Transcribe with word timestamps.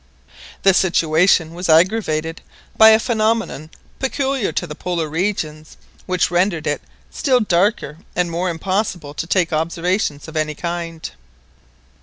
The 0.63 0.73
situation 0.73 1.53
was 1.53 1.69
aggravated 1.69 2.41
by 2.75 2.89
a 2.89 2.97
phenomenon 2.97 3.69
peculiar 3.99 4.51
to 4.51 4.65
the 4.65 4.73
Polar 4.73 5.07
regions, 5.07 5.77
which 6.07 6.31
rendered 6.31 6.65
it 6.65 6.81
still 7.11 7.39
darker 7.39 7.99
and 8.15 8.31
more 8.31 8.49
impossible 8.49 9.13
to 9.13 9.27
take 9.27 9.53
observations 9.53 10.27
of 10.27 10.35
any 10.35 10.55
kind. 10.55 11.07